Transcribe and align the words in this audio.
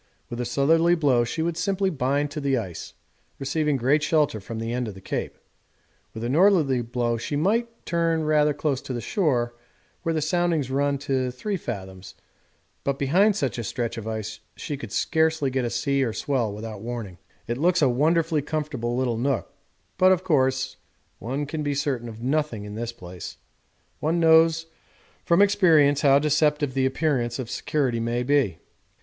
With 0.31 0.41
a 0.41 0.45
southerly 0.45 0.95
blow 0.95 1.23
she 1.23 1.43
would 1.43 1.57
simply 1.57 1.91
bind 1.91 2.23
on 2.25 2.29
to 2.29 2.41
the 2.41 2.57
ice, 2.57 2.95
receiving 3.37 3.77
great 3.77 4.01
shelter 4.01 4.39
from 4.39 4.57
the 4.57 4.73
end 4.73 4.87
of 4.87 4.95
the 4.95 4.99
Cape. 4.99 5.37
With 6.15 6.23
a 6.23 6.27
northerly 6.27 6.81
blow 6.81 7.17
she 7.17 7.35
might 7.35 7.67
turn 7.85 8.23
rather 8.23 8.51
close 8.51 8.81
to 8.81 8.93
the 8.93 8.99
shore, 8.99 9.53
where 10.01 10.15
the 10.15 10.19
soundings 10.19 10.71
run 10.71 10.97
to 11.05 11.29
3 11.29 11.55
fathoms, 11.55 12.15
but 12.83 12.97
behind 12.97 13.35
such 13.35 13.59
a 13.59 13.63
stretch 13.63 13.95
of 13.95 14.07
ice 14.07 14.39
she 14.55 14.75
could 14.75 14.91
scarcely 14.91 15.51
get 15.51 15.65
a 15.65 15.69
sea 15.69 16.03
or 16.03 16.13
swell 16.13 16.51
without 16.51 16.81
warning. 16.81 17.19
It 17.45 17.59
looks 17.59 17.83
a 17.83 17.87
wonderfully 17.87 18.41
comfortable 18.41 18.97
little 18.97 19.17
nook, 19.19 19.53
but, 19.99 20.11
of 20.11 20.23
course, 20.23 20.77
one 21.19 21.45
can 21.45 21.61
be 21.61 21.75
certain 21.75 22.09
of 22.09 22.19
nothing 22.23 22.65
in 22.65 22.73
this 22.73 22.91
place; 22.91 23.37
one 23.99 24.19
knows 24.19 24.65
from 25.25 25.43
experience 25.43 26.01
how 26.01 26.17
deceptive 26.17 26.73
the 26.73 26.87
appearance 26.87 27.37
of 27.37 27.51
security 27.51 27.99
may 27.99 28.23
be. 28.23 28.57